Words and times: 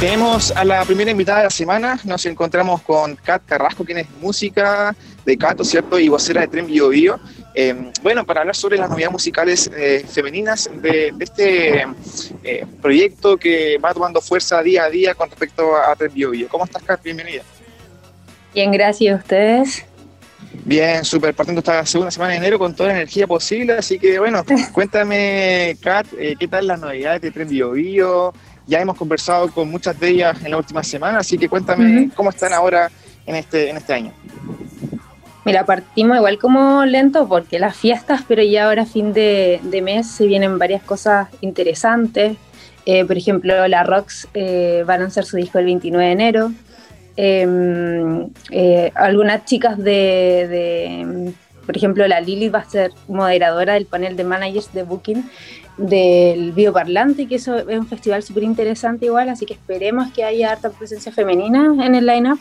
Tenemos 0.00 0.50
a 0.52 0.64
la 0.64 0.82
primera 0.86 1.10
invitada 1.10 1.40
de 1.40 1.44
la 1.44 1.50
semana, 1.50 2.00
nos 2.04 2.24
encontramos 2.24 2.80
con 2.80 3.16
Kat 3.16 3.42
Carrasco, 3.44 3.84
quien 3.84 3.98
es 3.98 4.06
música 4.18 4.96
de 5.26 5.36
Cato, 5.36 5.62
¿cierto? 5.62 5.98
Y 5.98 6.08
vocera 6.08 6.40
de 6.40 6.48
Tren 6.48 6.66
Bio 6.66 6.88
Bio. 6.88 7.20
Eh, 7.54 7.92
bueno, 8.02 8.24
para 8.24 8.40
hablar 8.40 8.56
sobre 8.56 8.78
las 8.78 8.88
novedades 8.88 9.12
musicales 9.12 9.70
eh, 9.76 10.02
femeninas 10.08 10.70
de, 10.80 11.12
este 11.20 11.84
eh, 12.42 12.64
proyecto 12.80 13.36
que 13.36 13.76
va 13.76 13.92
tomando 13.92 14.22
fuerza 14.22 14.62
día 14.62 14.84
a 14.84 14.88
día 14.88 15.14
con 15.14 15.28
respecto 15.28 15.76
a, 15.76 15.94
Tren 15.96 16.14
Bio 16.14 16.30
Bio. 16.30 16.48
¿Cómo 16.48 16.64
estás, 16.64 16.82
Kat? 16.82 17.02
Bienvenida. 17.02 17.42
Bien, 18.54 18.72
gracias 18.72 19.14
a 19.14 19.18
ustedes. 19.18 19.84
Bien, 20.64 21.04
súper, 21.04 21.34
partiendo 21.34 21.58
esta 21.58 21.84
segunda 21.84 22.10
semana 22.10 22.32
de 22.32 22.38
enero 22.38 22.58
con 22.58 22.74
toda 22.74 22.88
la 22.88 22.94
energía 22.94 23.26
posible, 23.26 23.74
así 23.74 23.98
que 23.98 24.18
bueno, 24.18 24.46
cuéntame, 24.72 25.76
Kat, 25.82 26.06
¿qué 26.38 26.48
tal 26.48 26.68
las 26.68 26.80
novedades 26.80 27.20
de 27.20 27.30
Tren 27.30 27.48
Bio 27.50 27.72
Bio? 27.72 28.32
Ya 28.70 28.80
hemos 28.80 28.96
conversado 28.96 29.50
con 29.50 29.68
muchas 29.68 29.98
de 29.98 30.10
ellas 30.10 30.38
en 30.44 30.52
la 30.52 30.56
última 30.56 30.84
semana, 30.84 31.18
así 31.18 31.36
que 31.36 31.48
cuéntame 31.48 32.08
cómo 32.14 32.30
están 32.30 32.52
ahora 32.52 32.88
en 33.26 33.34
este, 33.34 33.68
en 33.68 33.76
este 33.76 33.92
año. 33.92 34.12
Mira, 35.44 35.64
partimos 35.66 36.16
igual 36.16 36.38
como 36.38 36.84
lento 36.84 37.26
porque 37.26 37.58
las 37.58 37.76
fiestas, 37.76 38.22
pero 38.28 38.44
ya 38.44 38.66
ahora 38.66 38.86
fin 38.86 39.12
de, 39.12 39.58
mes 39.82 40.06
se 40.08 40.28
vienen 40.28 40.56
varias 40.56 40.82
cosas 40.84 41.26
interesantes. 41.40 42.36
Eh, 42.86 43.04
por 43.04 43.16
ejemplo, 43.16 43.66
la 43.66 43.82
Rox 43.82 44.28
eh, 44.34 44.84
van 44.86 45.00
a 45.00 45.02
lanzar 45.02 45.24
su 45.24 45.36
disco 45.36 45.58
el 45.58 45.64
29 45.64 46.06
de 46.06 46.12
enero. 46.12 46.52
Em, 47.16 48.28
eh, 48.50 48.92
algunas 48.94 49.44
chicas 49.46 49.76
de, 49.78 51.32
por 51.70 51.76
ejemplo, 51.76 52.08
la 52.08 52.20
Lili 52.20 52.48
va 52.48 52.58
a 52.58 52.68
ser 52.68 52.90
moderadora 53.06 53.74
del 53.74 53.86
panel 53.86 54.16
de 54.16 54.24
managers 54.24 54.72
de 54.72 54.82
Booking 54.82 55.22
del 55.76 56.50
Bioparlante, 56.50 57.28
que 57.28 57.36
eso 57.36 57.58
es 57.58 57.78
un 57.78 57.86
festival 57.86 58.24
súper 58.24 58.42
interesante 58.42 59.06
igual, 59.06 59.28
así 59.28 59.46
que 59.46 59.54
esperemos 59.54 60.10
que 60.10 60.24
haya 60.24 60.50
harta 60.50 60.70
presencia 60.70 61.12
femenina 61.12 61.86
en 61.86 61.94
el 61.94 62.06
line-up. 62.06 62.40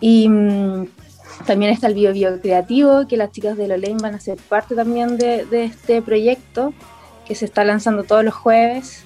Y 0.00 0.30
mm, 0.30 0.86
también 1.46 1.72
está 1.72 1.88
el 1.88 1.94
Bio 1.94 2.14
Bio 2.14 2.40
Creativo, 2.40 3.06
que 3.06 3.18
las 3.18 3.32
chicas 3.32 3.58
de 3.58 3.68
Lolane 3.68 4.00
van 4.00 4.14
a 4.14 4.20
ser 4.20 4.38
parte 4.38 4.74
también 4.74 5.18
de, 5.18 5.46
este 5.52 6.00
proyecto, 6.00 6.72
que 7.28 7.34
se 7.34 7.44
está 7.44 7.64
lanzando 7.64 8.04
todos 8.04 8.24
los 8.24 8.32
jueves. 8.32 9.04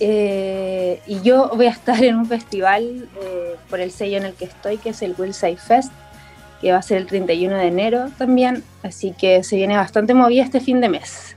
Eh, 0.00 1.00
y 1.06 1.20
yo 1.20 1.48
voy 1.54 1.66
a 1.66 1.70
estar 1.70 2.02
en 2.02 2.16
un 2.16 2.26
festival 2.26 3.08
eh, 3.22 3.54
por 3.70 3.78
el 3.78 3.92
sello 3.92 4.16
en 4.16 4.24
el 4.24 4.34
que 4.34 4.46
estoy, 4.46 4.78
que 4.78 4.88
es 4.88 5.00
el 5.02 5.14
Willside 5.16 5.58
Fest, 5.58 5.92
que 6.62 6.72
va 6.72 6.78
a 6.78 6.82
ser 6.82 6.98
el 6.98 7.06
31 7.06 7.56
de 7.56 7.66
enero 7.66 8.08
también, 8.16 8.62
así 8.82 9.12
que 9.12 9.42
se 9.42 9.56
viene 9.56 9.76
bastante 9.76 10.14
movida 10.14 10.44
este 10.44 10.60
fin 10.60 10.80
de 10.80 10.88
mes. 10.88 11.36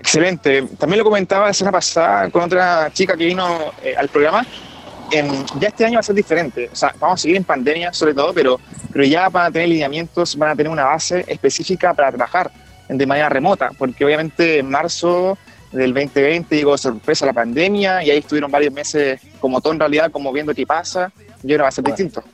Excelente. 0.00 0.62
También 0.78 0.98
lo 0.98 1.04
comentaba 1.04 1.48
la 1.48 1.52
semana 1.52 1.72
pasada 1.76 2.30
con 2.30 2.42
otra 2.42 2.90
chica 2.92 3.14
que 3.14 3.26
vino 3.26 3.72
eh, 3.82 3.94
al 3.96 4.08
programa. 4.08 4.46
ya 5.60 5.68
este 5.68 5.84
año 5.84 5.94
va 5.94 6.00
a 6.00 6.02
ser 6.02 6.14
diferente. 6.14 6.70
O 6.72 6.76
sea, 6.76 6.94
vamos 6.98 7.20
a 7.20 7.22
seguir 7.22 7.36
en 7.36 7.44
pandemia 7.44 7.92
sobre 7.92 8.14
todo, 8.14 8.32
pero, 8.32 8.58
pero 8.90 9.04
ya 9.04 9.28
van 9.28 9.46
a 9.46 9.50
tener 9.50 9.68
lineamientos, 9.68 10.34
van 10.36 10.50
a 10.50 10.56
tener 10.56 10.72
una 10.72 10.84
base 10.84 11.24
específica 11.28 11.92
para 11.92 12.10
trabajar 12.10 12.50
de 12.88 13.06
manera 13.06 13.28
remota, 13.28 13.70
porque 13.76 14.02
obviamente 14.02 14.60
en 14.60 14.70
marzo 14.70 15.36
del 15.72 15.92
2020 15.92 16.56
llegó 16.56 16.78
sorpresa 16.78 17.26
la 17.26 17.34
pandemia 17.34 18.02
y 18.02 18.10
ahí 18.10 18.18
estuvieron 18.18 18.50
varios 18.50 18.72
meses 18.72 19.20
como 19.40 19.60
todo 19.60 19.74
en 19.74 19.80
realidad, 19.80 20.10
como 20.10 20.32
viendo 20.32 20.54
qué 20.54 20.66
pasa, 20.66 21.12
y 21.42 21.52
ahora 21.52 21.64
va 21.64 21.68
a 21.68 21.72
ser 21.72 21.84
distinto. 21.84 22.24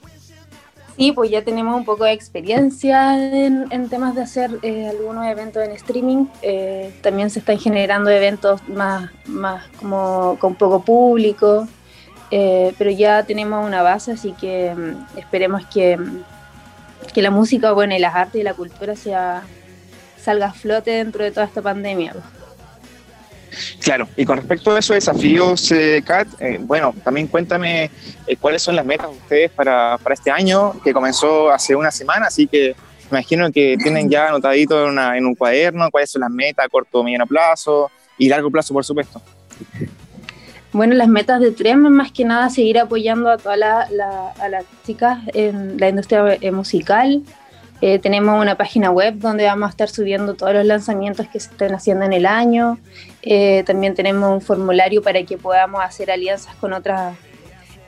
Sí, 0.96 1.10
pues 1.10 1.28
ya 1.28 1.42
tenemos 1.42 1.76
un 1.76 1.84
poco 1.84 2.04
de 2.04 2.12
experiencia 2.12 3.18
en, 3.18 3.88
temas 3.88 4.14
de 4.14 4.22
hacer 4.22 4.58
eh, 4.62 4.88
algunos 4.88 5.26
eventos 5.26 5.64
en 5.64 5.72
streaming. 5.72 6.26
Eh, 6.40 6.92
también 7.02 7.30
se 7.30 7.40
están 7.40 7.58
generando 7.58 8.10
eventos 8.10 8.66
más, 8.68 9.10
más 9.26 9.66
como 9.76 10.36
con 10.38 10.54
poco 10.54 10.82
público, 10.84 11.66
eh, 12.30 12.74
pero 12.78 12.90
ya 12.90 13.24
tenemos 13.24 13.66
una 13.66 13.82
base, 13.82 14.12
así 14.12 14.32
que 14.40 14.72
mm, 14.72 15.18
esperemos 15.18 15.66
que, 15.66 15.98
que, 17.12 17.22
la 17.22 17.32
música, 17.32 17.72
bueno, 17.72 17.96
y 17.96 17.98
las 17.98 18.14
artes 18.14 18.40
y 18.40 18.44
la 18.44 18.54
cultura 18.54 18.94
sea, 18.94 19.42
salga 20.16 20.46
a 20.46 20.52
flote 20.52 20.92
dentro 20.92 21.24
de 21.24 21.32
toda 21.32 21.46
esta 21.46 21.60
pandemia. 21.60 22.14
Claro, 23.80 24.08
y 24.16 24.24
con 24.24 24.36
respecto 24.36 24.74
a 24.74 24.78
esos 24.78 24.94
desafíos, 24.94 25.70
eh, 25.72 26.02
Kat, 26.04 26.28
eh, 26.40 26.58
bueno, 26.60 26.94
también 27.04 27.26
cuéntame 27.26 27.90
eh, 28.26 28.36
cuáles 28.36 28.62
son 28.62 28.76
las 28.76 28.84
metas 28.84 29.10
de 29.10 29.16
ustedes 29.16 29.50
para, 29.50 29.98
para, 29.98 30.14
este 30.14 30.30
año, 30.30 30.80
que 30.82 30.92
comenzó 30.92 31.50
hace 31.50 31.74
una 31.74 31.90
semana, 31.90 32.26
así 32.26 32.46
que 32.46 32.74
me 33.10 33.18
imagino 33.18 33.50
que 33.52 33.76
tienen 33.76 34.08
ya 34.08 34.28
anotadito 34.28 34.88
en, 34.88 34.98
en 34.98 35.26
un 35.26 35.34
cuaderno 35.34 35.90
cuáles 35.90 36.10
son 36.10 36.20
las 36.20 36.30
metas 36.30 36.66
a 36.66 36.68
corto, 36.68 37.02
mediano 37.02 37.26
plazo 37.26 37.90
y 38.18 38.28
largo 38.28 38.50
plazo, 38.50 38.72
por 38.72 38.84
supuesto. 38.84 39.20
Bueno, 40.72 40.94
las 40.94 41.06
metas 41.06 41.40
de 41.40 41.52
TREM 41.52 41.88
más 41.88 42.10
que 42.10 42.24
nada 42.24 42.50
seguir 42.50 42.80
apoyando 42.80 43.30
a 43.30 43.38
todas 43.38 43.58
las 43.58 44.64
chicas 44.84 45.20
en 45.32 45.78
la 45.78 45.88
industria 45.88 46.38
musical, 46.50 47.22
eh, 47.86 47.98
tenemos 47.98 48.40
una 48.40 48.56
página 48.56 48.90
web 48.90 49.16
donde 49.18 49.44
vamos 49.44 49.66
a 49.66 49.70
estar 49.70 49.90
subiendo 49.90 50.32
todos 50.32 50.54
los 50.54 50.64
lanzamientos 50.64 51.28
que 51.28 51.38
se 51.38 51.50
estén 51.50 51.74
haciendo 51.74 52.06
en 52.06 52.14
el 52.14 52.24
año. 52.24 52.78
Eh, 53.20 53.62
también 53.66 53.94
tenemos 53.94 54.32
un 54.32 54.40
formulario 54.40 55.02
para 55.02 55.22
que 55.24 55.36
podamos 55.36 55.84
hacer 55.84 56.10
alianzas 56.10 56.54
con 56.54 56.72
otros 56.72 56.98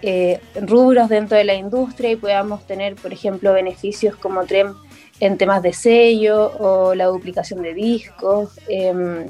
eh, 0.03 0.39
rubros 0.61 1.09
dentro 1.09 1.39
de 1.39 1.45
la 1.45 1.55
industria 1.55 2.11
y 2.11 2.17
podamos 2.17 2.67
tener, 2.67 2.97
por 2.97 3.11
ejemplo, 3.11 3.55
beneficios 3.55 4.15
como 4.17 4.45
TREM 4.45 4.75
en 5.19 5.39
temas 5.39 5.63
de 5.63 5.73
sello 5.73 6.53
o 6.59 6.95
la 6.95 7.07
duplicación 7.07 7.63
de 7.63 7.73
discos, 7.73 8.61
em, 8.69 9.25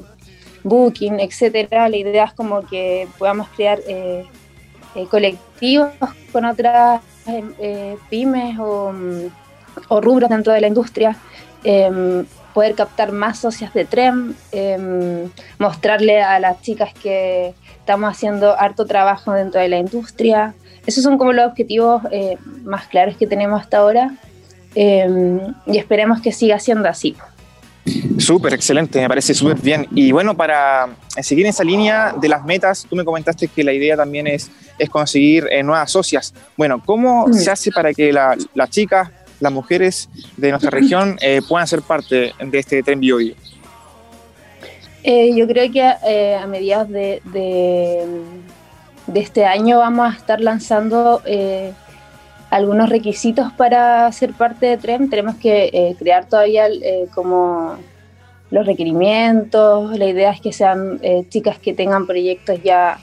booking, 0.64 1.20
etcétera. 1.20 1.88
La 1.88 1.96
idea 1.96 2.24
es 2.24 2.32
como 2.32 2.66
que 2.66 3.06
podamos 3.18 3.46
crear 3.50 3.78
colectivos 5.10 5.92
con 6.32 6.44
otras 6.44 7.02
pymes 8.10 8.58
o 8.58 8.92
o 9.88 10.00
rubros 10.00 10.30
dentro 10.30 10.52
de 10.52 10.60
la 10.60 10.68
industria, 10.68 11.16
em, 11.64 12.24
poder 12.54 12.74
captar 12.74 13.12
más 13.12 13.38
socias 13.38 13.72
de 13.74 13.84
tren, 13.84 14.34
em, 14.52 15.28
mostrarle 15.58 16.22
a 16.22 16.40
las 16.40 16.62
chicas 16.62 16.94
que 16.94 17.54
estamos 17.78 18.10
haciendo 18.10 18.58
harto 18.58 18.86
trabajo 18.86 19.32
dentro 19.32 19.60
de 19.60 19.68
la 19.68 19.78
industria. 19.78 20.54
Esos 20.86 21.04
son 21.04 21.18
como 21.18 21.32
los 21.32 21.46
objetivos 21.46 22.02
eh, 22.10 22.38
más 22.64 22.86
claros 22.86 23.16
que 23.16 23.26
tenemos 23.26 23.60
hasta 23.60 23.78
ahora 23.78 24.14
em, 24.74 25.38
y 25.66 25.78
esperemos 25.78 26.20
que 26.20 26.32
siga 26.32 26.58
siendo 26.58 26.88
así. 26.88 27.14
Súper, 28.18 28.54
excelente, 28.54 29.00
me 29.00 29.08
parece 29.08 29.34
súper 29.34 29.58
bien. 29.58 29.86
Y 29.94 30.10
bueno, 30.10 30.36
para 30.36 30.88
seguir 31.20 31.44
en 31.44 31.50
esa 31.50 31.62
línea 31.62 32.14
de 32.18 32.28
las 32.28 32.44
metas, 32.44 32.86
tú 32.88 32.96
me 32.96 33.04
comentaste 33.04 33.48
que 33.48 33.62
la 33.62 33.72
idea 33.72 33.96
también 33.96 34.26
es, 34.26 34.50
es 34.78 34.90
conseguir 34.90 35.46
eh, 35.50 35.62
nuevas 35.62 35.90
socias. 35.90 36.34
Bueno, 36.56 36.82
¿cómo 36.84 37.28
mm. 37.28 37.34
se 37.34 37.50
hace 37.50 37.70
para 37.70 37.92
que 37.94 38.12
las 38.12 38.70
chicas 38.70 39.10
las 39.40 39.52
mujeres 39.52 40.08
de 40.36 40.50
nuestra 40.50 40.70
región 40.78 41.16
eh, 41.20 41.40
puedan 41.46 41.66
ser 41.66 41.82
parte 41.82 42.32
de 42.38 42.58
este 42.58 42.82
tren 42.82 43.00
bio, 43.00 43.18
eh, 45.08 45.32
yo 45.36 45.46
creo 45.46 45.70
que 45.70 45.88
eh, 46.04 46.34
a 46.34 46.48
mediados 46.48 46.88
de, 46.88 47.22
de, 47.24 49.20
este 49.20 49.46
año 49.46 49.78
vamos 49.78 50.12
a 50.12 50.16
estar 50.16 50.40
lanzando 50.40 51.22
algunos 52.50 52.88
requisitos 52.88 53.52
para 53.52 54.10
ser 54.10 54.32
parte 54.32 54.66
de 54.66 54.76
TREM. 54.78 55.08
Tenemos 55.08 55.36
que 55.36 55.94
crear 55.96 56.28
todavía 56.28 56.66
como 57.14 57.76
los 58.50 58.66
requerimientos. 58.66 59.96
La 59.96 60.06
idea 60.06 60.32
es 60.32 60.40
que 60.40 60.52
sean 60.52 61.00
chicas 61.28 61.60
que 61.60 61.72
tengan 61.72 62.04
proyectos 62.08 62.60
ya 62.64 62.98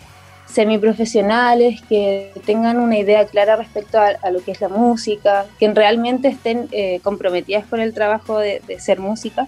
semiprofesionales, 0.53 1.81
que 1.81 2.31
tengan 2.45 2.79
una 2.79 2.97
idea 2.97 3.25
clara 3.25 3.55
respecto 3.55 3.97
a, 3.99 4.29
lo 4.29 4.39
que 4.43 4.51
es 4.51 4.61
la 4.61 4.69
música, 4.69 5.47
que 5.59 5.73
realmente 5.73 6.27
estén 6.27 6.67
eh, 6.71 6.99
comprometidas 7.03 7.65
con 7.65 7.79
el 7.79 7.93
trabajo 7.93 8.37
de, 8.37 8.61
ser 8.77 8.99
música. 8.99 9.47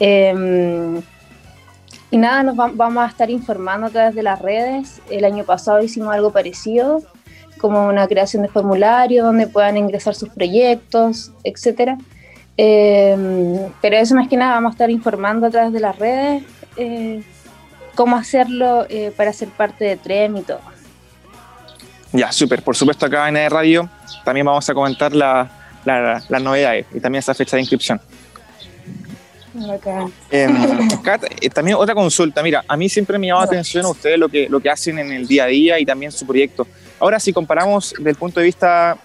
Em, 0.00 1.02
y 2.10 2.16
nada, 2.16 2.42
nos 2.42 2.56
vamos 2.56 3.04
a 3.04 3.06
estar 3.06 3.30
informando 3.30 3.88
a 3.88 3.90
través 3.90 4.14
de 4.14 4.22
las 4.22 4.40
redes. 4.40 5.02
El 5.10 5.24
año 5.24 5.44
pasado 5.44 5.82
hicimos 5.82 6.14
algo 6.14 6.32
parecido, 6.32 7.02
como 7.58 7.86
una 7.86 8.08
creación 8.08 8.42
de 8.42 8.48
formulario 8.48 9.24
donde 9.24 9.46
puedan 9.46 9.76
ingresar 9.76 10.14
sus 10.14 10.30
proyectos, 10.30 11.30
etc. 11.44 11.98
Em, 12.56 13.58
pero 13.82 13.96
eso 13.96 14.14
más 14.14 14.28
que 14.28 14.36
nada 14.36 14.54
vamos 14.54 14.70
a 14.70 14.72
estar 14.72 14.90
informando 14.90 15.46
a 15.46 15.50
través 15.50 15.72
de 15.72 15.80
las 15.80 15.98
redes. 15.98 16.42
Eh, 16.76 17.22
cómo 17.94 18.16
hacerlo 18.16 18.86
eh, 18.88 19.12
para 19.16 19.32
ser 19.32 19.48
parte 19.48 19.84
de 19.84 19.96
TREM 19.96 20.38
y 20.38 20.42
todo. 20.42 20.60
Ya, 22.12 22.30
súper. 22.30 22.62
Por 22.62 22.76
supuesto, 22.76 23.06
acá 23.06 23.28
en 23.28 23.50
Radio 23.50 23.88
también 24.24 24.46
vamos 24.46 24.68
a 24.68 24.74
comentar 24.74 25.12
las 25.14 26.30
novedades 26.30 26.86
y 26.94 27.00
también 27.00 27.20
esa 27.20 27.34
fecha 27.34 27.56
de 27.56 27.62
inscripción. 27.62 28.00
Em, 30.30 30.56
eh, 31.40 31.50
también 31.50 31.76
otra 31.76 31.94
consulta. 31.94 32.42
Mira, 32.42 32.64
a 32.66 32.76
mí 32.76 32.88
siempre 32.88 33.18
me 33.18 33.26
llama 33.26 33.40
la 33.40 33.46
atención 33.46 33.84
a 33.84 33.88
ustedes 33.88 34.18
lo 34.18 34.28
que, 34.28 34.48
lo 34.48 34.60
que 34.60 34.70
hacen 34.70 34.98
en 34.98 35.12
el 35.12 35.26
día 35.26 35.44
a 35.44 35.46
día 35.48 35.78
y 35.78 35.84
también 35.84 36.12
su 36.12 36.26
proyecto. 36.26 36.66
Ahora, 36.98 37.20
si 37.20 37.32
comparamos 37.32 37.94
desde 37.96 38.10
el 38.10 38.16
punto 38.16 38.40
de 38.40 38.46
vista 38.46 38.96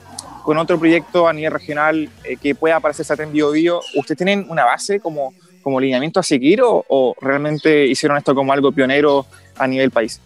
con 0.44 0.57
otro 0.57 0.80
proyecto 0.80 1.28
a 1.28 1.34
nivel 1.34 1.51
regional 1.51 2.10
eh, 2.24 2.38
que 2.38 2.56
pueda 2.56 2.80
parecerse 2.80 3.12
a 3.12 3.16
Bio 3.25 3.51
Bio, 3.51 3.81
¿ustedes 3.95 4.18
tienen 4.18 4.45
una 4.50 4.63
base 4.63 5.00
como 5.00 5.34
como 5.68 5.81
lineamiento 5.81 6.22
a 6.22 6.24
seguir 6.24 6.62
o, 6.64 7.14
realmente 7.19 7.88
hicieron 7.88 8.18
esto 8.18 8.34
como 8.34 8.54
algo 8.54 8.72
pionero 8.72 9.25
a 9.58 9.68
nivel 9.68 9.92
país? 9.92 10.22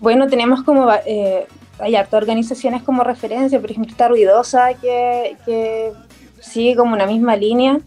Bueno, 0.00 0.28
tenemos 0.28 0.62
como, 0.64 0.86
eh, 1.06 1.46
hay 1.78 1.96
hartas 1.96 2.20
organizaciones 2.20 2.82
como 2.82 3.04
referencia, 3.04 3.58
por 3.58 3.70
ejemplo, 3.70 3.90
está 3.90 4.06
Ruidosa, 4.08 4.74
que, 4.74 5.94
sigue 6.40 6.76
como 6.76 6.92
una 6.92 7.06
misma 7.06 7.36
línea. 7.36 7.80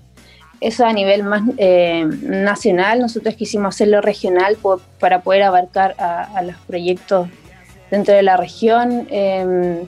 Eso 0.61 0.83
a 0.83 0.93
nivel 0.93 1.21
más 1.21 1.43
eh, 1.57 2.05
nacional, 2.23 2.99
nosotros 2.99 3.35
quisimos 3.35 3.75
hacerlo 3.75 4.01
regional 4.01 4.57
para 4.99 5.21
poder 5.21 5.43
abarcar 5.43 5.93
a, 5.99 6.41
los 6.41 6.55
proyectos 6.65 7.29
dentro 7.91 8.15
de 8.15 8.23
la 8.23 8.35
región. 8.35 9.07
Em, 9.11 9.85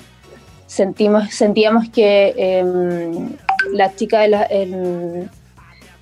sentimos, 0.68 1.34
sentíamos 1.34 1.90
que 1.90 2.36
em, 2.38 3.36
la 3.72 3.96
chica 3.96 4.19
de 4.19 4.28
la, 4.28 4.48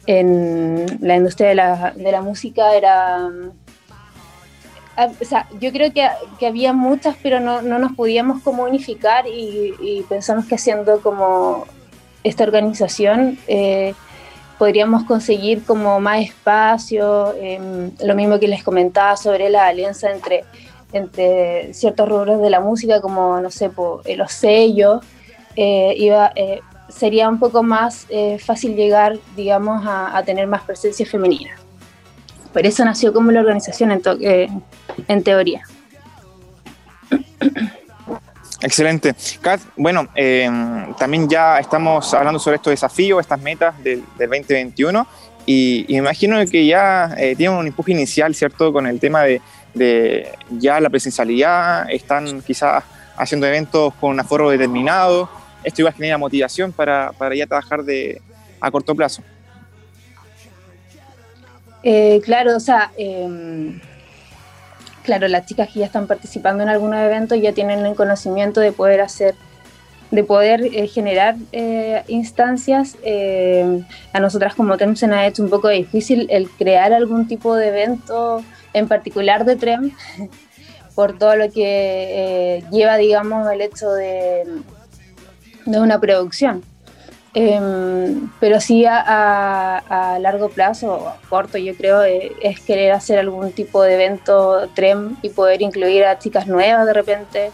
en, 0.05 0.85
la 1.01 1.15
industria 1.15 1.49
de 1.49 1.55
la, 1.55 1.93
de 1.95 2.11
la 2.11 2.21
música 2.21 2.75
era 2.75 3.29
Ah, 4.97 5.09
o 5.19 5.25
sea, 5.25 5.47
yo 5.59 5.71
creo 5.71 5.93
que, 5.93 6.07
que 6.37 6.47
había 6.47 6.73
muchas, 6.73 7.15
pero 7.23 7.39
no, 7.39 7.61
no, 7.61 7.79
nos 7.79 7.93
podíamos 7.93 8.41
como 8.43 8.63
unificar 8.63 9.25
y, 9.27 10.05
pensamos 10.09 10.45
que 10.45 10.55
haciendo 10.55 11.01
como 11.01 11.65
esta 12.23 12.43
organización 12.43 13.37
eh, 13.47 13.93
podríamos 14.59 15.05
conseguir 15.05 15.63
como 15.63 15.99
más 15.99 16.21
espacio, 16.21 17.33
em, 17.39 17.91
lo 18.03 18.15
mismo 18.15 18.39
que 18.39 18.47
les 18.47 18.63
comentaba 18.63 19.15
sobre 19.15 19.49
la 19.49 19.67
alianza 19.67 20.11
entre, 20.11 20.43
entre 20.93 21.73
ciertos 21.73 22.07
rubros 22.07 22.41
de 22.41 22.49
la 22.49 22.59
música, 22.59 23.01
como, 23.01 23.39
no 23.39 23.49
sé, 23.49 23.71
eh, 24.05 24.17
los 24.17 24.31
sellos, 24.33 25.03
eh, 25.55 25.93
iba, 25.97 26.31
sería 26.91 27.29
un 27.29 27.39
poco 27.39 27.63
más 27.63 28.07
fácil 28.45 28.75
llegar, 28.75 29.17
digamos, 29.35 29.83
a, 29.85 30.21
tener 30.25 30.47
más 30.47 30.61
presencia 30.63 31.05
femenina. 31.05 31.55
Por 32.53 32.65
eso 32.65 32.83
nació 32.83 33.13
como 33.13 33.31
la 33.31 33.39
organización 33.39 33.91
en, 33.91 34.01
eh, 34.21 34.49
en 35.07 35.23
teoría. 35.23 35.63
Excelente. 38.61 39.15
Kat, 39.41 39.59
bueno, 39.75 40.07
em, 40.13 40.93
también 40.95 41.27
ya 41.27 41.59
estamos 41.59 42.13
hablando 42.13 42.39
sobre 42.39 42.57
estos 42.57 42.71
desafíos, 42.71 43.19
estas 43.21 43.41
metas 43.41 43.81
del, 43.83 44.03
2021 44.19 45.07
y, 45.45 45.85
imagino 45.95 46.37
que 46.45 46.65
ya 46.65 47.15
eh, 47.17 47.35
tienen 47.35 47.57
un 47.57 47.67
empuje 47.67 47.91
inicial, 47.91 48.35
¿cierto? 48.35 48.71
Con 48.71 48.85
el 48.85 48.99
tema 48.99 49.23
de, 49.23 49.41
ya 50.51 50.79
la 50.79 50.89
presencialidad, 50.89 51.89
están 51.89 52.41
quizás 52.41 52.83
haciendo 53.17 53.47
eventos 53.47 53.93
con 53.95 54.11
un 54.11 54.19
aforo 54.19 54.49
determinado. 54.49 55.29
Esto 55.63 55.81
igual 55.81 55.93
genera 55.93 56.17
motivación 56.17 56.71
para, 56.71 57.11
para 57.17 57.35
ya 57.35 57.45
trabajar 57.45 57.83
de, 57.83 58.21
a 58.59 58.71
corto 58.71 58.95
plazo. 58.95 59.23
Eh, 61.83 62.21
claro, 62.23 62.55
o 62.55 62.59
sea, 62.59 62.91
em, 62.95 63.79
claro, 65.03 65.27
las 65.27 65.45
chicas 65.45 65.69
que 65.69 65.79
ya 65.79 65.85
están 65.87 66.07
participando 66.07 66.63
en 66.63 66.69
algunos 66.69 66.99
eventos 66.99 67.41
ya 67.41 67.53
tienen 67.53 67.85
el 67.85 67.95
conocimiento 67.95 68.59
de 68.59 68.71
poder 68.71 69.01
hacer, 69.01 69.33
de 70.11 70.23
poder 70.23 70.61
eh, 70.63 70.87
generar 70.87 71.35
eh, 71.51 72.03
instancias. 72.07 72.97
a 74.13 74.19
nosotras 74.19 74.53
como 74.53 74.77
TREM 74.77 74.95
se 74.95 75.07
nos 75.07 75.17
ha 75.17 75.27
hecho 75.27 75.41
un 75.41 75.49
poco 75.49 75.69
difícil 75.69 76.27
el 76.29 76.49
crear 76.49 76.93
algún 76.93 77.27
tipo 77.27 77.55
de 77.55 77.69
evento 77.69 78.43
en 78.73 78.87
particular 78.87 79.43
de 79.45 79.55
TREM 79.55 79.91
por 80.95 81.17
todo 81.17 81.35
lo 81.35 81.51
que 81.51 82.63
lleva, 82.71 82.97
digamos, 82.97 83.51
el 83.51 83.61
hecho 83.61 83.91
de, 83.91 84.43
de 85.65 85.79
una 85.79 85.99
producción. 85.99 86.63
Em, 87.33 88.29
pero 88.41 88.59
sí 88.59 88.85
a, 88.85 90.17
largo 90.19 90.49
plazo, 90.49 91.13
corto 91.29 91.57
yo 91.57 91.73
creo, 91.75 92.03
eh, 92.03 92.33
es 92.41 92.59
querer 92.59 92.91
hacer 92.91 93.19
algún 93.19 93.53
tipo 93.53 93.81
de 93.83 93.93
evento 93.93 94.67
TREM 94.75 95.15
y 95.21 95.29
poder 95.29 95.61
incluir 95.61 96.03
a 96.03 96.19
chicas 96.19 96.47
nuevas 96.47 96.85
de 96.85 96.93
repente. 96.93 97.51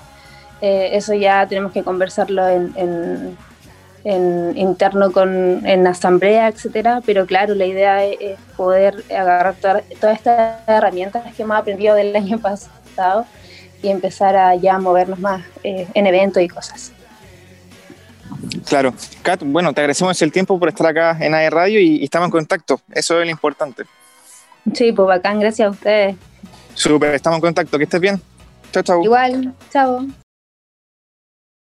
Eh, 0.62 0.89
eso 0.94 1.13
ya 1.13 1.45
tenemos 1.48 1.71
que 1.71 1.83
conversarlo 1.83 2.48
en, 2.48 3.38
en, 4.04 4.57
interno 4.57 5.12
con, 5.12 5.65
en 5.65 5.86
asamblea, 5.86 6.48
etcétera. 6.48 7.01
Pero 7.06 7.27
claro, 7.27 7.53
la 7.53 7.65
idea 7.65 8.03
es, 8.03 8.39
poder 8.56 9.03
agarrar 9.12 9.56
todas 9.56 9.83
estas 10.15 10.68
herramientas 10.68 11.36
que 11.36 11.44
hemos 11.44 11.57
aprendido 11.57 11.94
del 11.95 12.15
año 12.15 12.39
pasado 12.42 13.25
y 13.83 13.89
empezar 13.89 14.36
a 14.36 14.56
ya 14.56 14.80
movernos 14.80 15.19
más 15.19 15.44
eh, 15.63 15.88
en 15.94 16.07
eventos 16.07 16.42
y 16.42 16.48
cosas. 16.48 16.94
Claro. 18.68 18.94
Kat, 19.22 19.42
bueno, 19.44 19.74
te 19.74 19.81
agradecemos 19.81 20.22
el 20.22 20.31
tiempo 20.31 20.60
por 20.60 20.69
estar 20.69 20.88
acá 20.88 21.18
en 21.19 21.34
AE 21.34 21.50
Radio 21.50 21.80
y, 21.80 22.04
estamos 22.04 22.28
en 22.28 22.31
contacto. 22.31 22.81
Eso 22.92 23.19
es 23.19 23.25
lo 23.25 23.31
importante. 23.31 23.84
Sí, 24.74 24.92
pues 24.92 25.08
bacán, 25.08 25.40
gracias 25.40 25.68
a 25.68 25.72
ustedes. 25.72 26.16
Súper, 26.74 27.16
estamos 27.16 27.38
en 27.38 27.42
contacto. 27.42 27.78
Que 27.78 27.86
estés 27.86 28.02
bien. 28.02 28.22
Chao, 28.72 28.84
chao. 28.84 29.04
Igual, 29.04 29.54
chao. 29.72 30.06